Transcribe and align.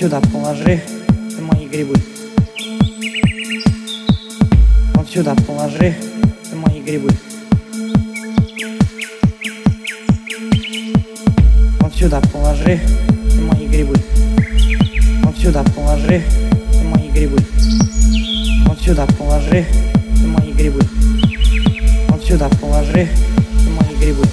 сюда 0.00 0.18
положи, 0.32 0.80
мои 1.40 1.66
грибы. 1.66 1.94
Вот 4.94 5.06
сюда 5.10 5.34
положи, 5.46 5.94
мои 6.54 6.80
грибы. 6.80 7.10
Вот 11.80 11.94
сюда 11.94 12.22
положи, 12.32 12.80
мои 13.42 13.66
грибы. 13.66 13.94
Вот 15.22 15.36
сюда 15.36 15.62
положи, 15.76 16.22
мои 16.82 17.10
грибы. 17.10 17.36
Вот 18.68 18.80
сюда 18.80 19.06
положи, 19.18 19.66
мои 20.24 20.52
грибы. 20.52 20.80
Вот 22.08 22.24
сюда 22.24 22.48
положи, 22.58 23.06
мои 23.68 23.94
грибы. 23.98 24.24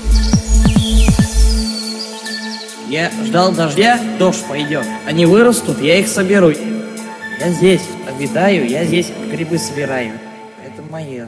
Я 2.98 3.11
ждал 3.23 3.52
дождя, 3.52 4.00
дождь 4.18 4.43
пойдет. 4.50 4.84
Они 5.05 5.27
вырастут, 5.27 5.80
я 5.80 5.99
их 5.99 6.08
соберу. 6.08 6.49
Я 6.49 7.49
здесь 7.52 7.84
обитаю, 8.08 8.67
я 8.67 8.85
здесь 8.85 9.12
грибы 9.31 9.59
собираю. 9.59 10.13
Это 10.66 10.81
мое. 10.89 11.27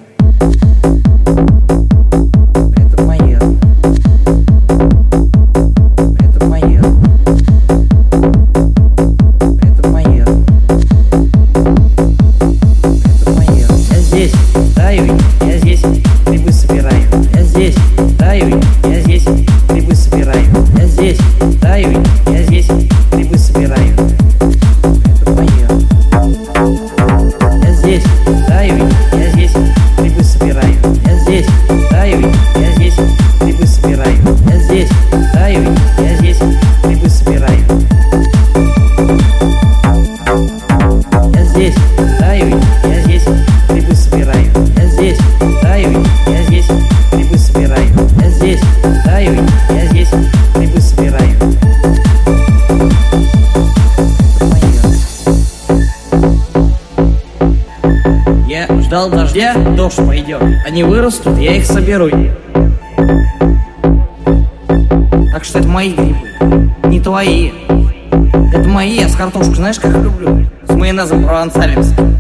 Я 13.92 14.00
здесь 14.00 14.34
таю, 14.76 15.16
я 15.42 15.58
здесь 15.60 15.82
грибы 16.26 16.52
собираю. 16.52 17.04
Я 17.32 17.44
здесь 17.44 17.76
таю, 18.18 18.60
я 18.86 19.02
здесь 19.02 19.39
таю, 21.80 22.04
я 22.28 22.44
здесь 22.44 22.68
грибы 23.12 23.38
собираю. 23.38 23.94
Это 25.22 25.32
мое. 25.32 25.50
Я 27.64 27.72
здесь 27.74 28.04
таю, 28.48 28.88
я 29.14 29.30
здесь 29.32 29.52
грибы 29.98 30.24
собираю. 30.24 30.76
Я 31.06 31.20
здесь 31.20 31.46
таю, 31.90 32.22
я 32.56 32.72
здесь 32.76 32.96
грибы 33.40 33.66
собираю. 33.66 34.18
Я 34.50 34.60
здесь 34.60 34.90
таю, 35.34 35.64
я 36.00 36.16
здесь 36.18 36.40
грибы 36.84 37.10
собираю. 37.10 37.64
Я 41.34 41.44
здесь 41.46 41.76
таю, 42.20 42.60
я 42.84 43.02
здесь 43.04 43.24
грибы 43.70 43.96
собираю. 43.96 44.52
Я 44.76 44.86
здесь 44.86 45.20
таю, 45.62 46.04
я 46.28 46.44
здесь 46.44 46.68
грибы 47.14 47.38
собираю. 47.38 48.10
Я 48.22 48.30
здесь 48.30 48.62
таю, 49.06 49.34
я 49.70 49.86
здесь 49.86 50.10
Ждал 58.90 59.12
дождя, 59.12 59.54
дождь 59.78 59.98
пойдет. 59.98 60.42
Они 60.66 60.84
вырастут, 60.84 61.38
я 61.38 61.56
их 61.56 61.68
соберу. 61.68 62.10
Так 65.32 65.44
что 65.44 65.60
это 65.60 65.68
мои 65.68 65.94
грибы, 65.94 66.18
не 66.86 67.00
твои. 67.00 67.52
Это 68.52 68.68
мои, 68.68 68.96
я 68.96 69.08
с 69.08 69.16
картошкой, 69.16 69.54
знаешь, 69.58 69.78
как 69.78 69.94
люблю. 69.94 70.44
С 70.68 70.74
майонезом 70.74 71.24
провансалимским. 71.24 72.18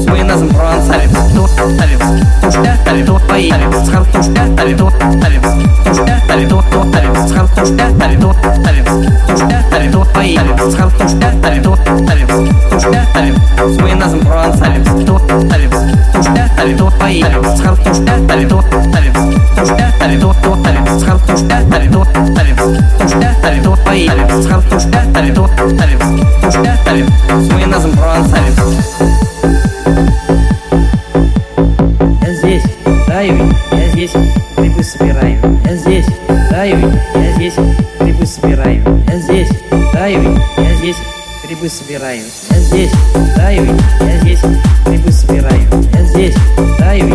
С 0.00 0.06
майонезом 0.06 0.48
провансалимским. 0.48 1.36
Тушь, 1.36 1.50
талимский. 1.78 2.24
Тушь, 2.40 2.54
талим, 2.86 3.04
тушь, 3.06 3.22
твои. 3.26 3.52
С 3.52 3.90
картошкой, 3.90 4.56
талим, 4.56 4.78
тушь, 4.78 4.94
талимский. 5.20 5.68
Тушь, 5.84 5.98
талим, 6.26 6.48
тушь, 6.48 6.64
талим. 6.94 7.28
С 7.28 7.32
картошкой, 7.32 7.98
талим, 7.98 8.20
тушь, 8.22 8.36
талимский. 8.64 9.10
Тушь, 9.28 9.59
Ставим, 10.32 10.70
схан 10.70 10.90
тушка, 10.90 11.32
ставим, 11.38 11.62
то, 11.62 11.76
ставим, 11.76 12.28
тушка, 12.70 13.06
ставим, 13.10 13.34
с 13.34 13.80
мы 13.80 13.94
назом 13.94 14.20
прон 14.20 14.54
ставим, 14.54 14.84
что, 14.84 15.18
ставим, 15.18 15.70
тушка, 16.14 16.48
ставим, 16.54 16.78
то, 16.78 16.92
поедем, 17.00 17.56
схан 17.56 17.76
тушка, 17.76 18.18
ставим, 18.24 18.48
то, 18.48 18.62
ставим, 18.62 19.14
тушка, 19.56 19.92
ставим, 19.96 20.20
то, 20.20 20.34
то, 20.42 20.56
ставим, 20.56 21.00
схан 21.00 21.18
тушка, 21.20 21.60
ставим, 21.66 21.92
то, 21.92 22.04
ставим, 22.04 22.56
тушка, 22.98 23.34
ставим, 23.40 23.62
то, 23.64 23.78
поедем, 23.84 24.42
схан 24.42 24.62
тушка, 24.62 25.04
ставим, 25.10 25.34
то, 25.34 25.48
ставим, 25.48 26.00
тушка, 26.42 26.76
ставим, 26.82 27.06
с 27.08 27.52
мы 27.52 27.66
назом 27.66 27.92
прон 27.92 28.24
ставим. 28.28 28.99
Грибы 34.60 34.82
собираю. 34.82 35.58
Я 35.64 35.74
здесь 35.74 36.06
таю, 36.50 36.92
я 37.14 37.32
здесь 37.32 37.54
грибы 37.98 38.26
собираю. 38.26 39.02
Я 39.08 39.18
здесь 39.18 39.48
таю, 39.92 40.22
я 40.58 40.74
здесь 40.74 40.96
грибы 41.46 41.68
собираю. 41.68 42.22
Я 42.50 42.58
здесь 42.58 42.92
таю, 43.36 43.64
я 44.00 44.18
здесь 44.18 44.40
грибы 44.84 45.10
собираю. 45.10 45.62
Я 45.94 46.02
здесь 46.04 46.34
таю, 46.78 47.09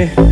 it. 0.00 0.29